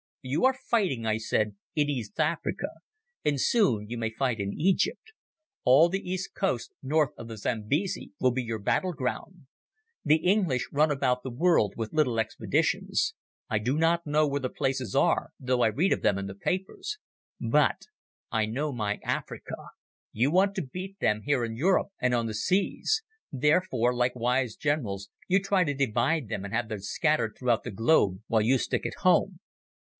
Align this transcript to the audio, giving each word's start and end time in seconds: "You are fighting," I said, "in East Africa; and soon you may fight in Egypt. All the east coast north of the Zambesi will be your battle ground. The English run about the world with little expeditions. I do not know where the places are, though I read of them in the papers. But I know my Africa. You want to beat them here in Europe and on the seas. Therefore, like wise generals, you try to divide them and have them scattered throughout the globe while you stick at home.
"You 0.23 0.45
are 0.45 0.53
fighting," 0.67 1.05
I 1.05 1.17
said, 1.17 1.55
"in 1.75 1.89
East 1.89 2.19
Africa; 2.19 2.67
and 3.25 3.39
soon 3.39 3.87
you 3.89 3.97
may 3.99 4.11
fight 4.11 4.39
in 4.39 4.53
Egypt. 4.53 5.13
All 5.63 5.89
the 5.89 6.01
east 6.07 6.33
coast 6.35 6.71
north 6.81 7.11
of 7.17 7.27
the 7.27 7.37
Zambesi 7.37 8.11
will 8.19 8.31
be 8.31 8.43
your 8.43 8.59
battle 8.59 8.93
ground. 8.93 9.45
The 10.03 10.17
English 10.17 10.67
run 10.71 10.91
about 10.91 11.21
the 11.23 11.31
world 11.31 11.73
with 11.75 11.93
little 11.93 12.19
expeditions. 12.19 13.13
I 13.49 13.57
do 13.59 13.77
not 13.77 14.05
know 14.05 14.27
where 14.27 14.39
the 14.39 14.49
places 14.49 14.95
are, 14.95 15.29
though 15.39 15.61
I 15.61 15.67
read 15.67 15.91
of 15.93 16.01
them 16.01 16.17
in 16.17 16.27
the 16.27 16.35
papers. 16.35 16.97
But 17.39 17.81
I 18.31 18.45
know 18.47 18.71
my 18.71 18.99
Africa. 19.03 19.55
You 20.11 20.31
want 20.31 20.55
to 20.55 20.63
beat 20.67 20.99
them 20.99 21.23
here 21.25 21.43
in 21.43 21.55
Europe 21.55 21.89
and 21.99 22.13
on 22.13 22.25
the 22.27 22.35
seas. 22.35 23.03
Therefore, 23.31 23.93
like 23.93 24.15
wise 24.15 24.55
generals, 24.55 25.09
you 25.27 25.39
try 25.41 25.63
to 25.63 25.73
divide 25.75 26.27
them 26.27 26.43
and 26.45 26.53
have 26.53 26.69
them 26.69 26.79
scattered 26.81 27.35
throughout 27.37 27.63
the 27.63 27.71
globe 27.71 28.21
while 28.27 28.41
you 28.41 28.57
stick 28.59 28.85
at 28.85 28.95
home. 29.01 29.39